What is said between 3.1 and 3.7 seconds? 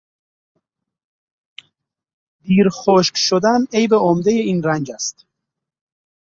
شدن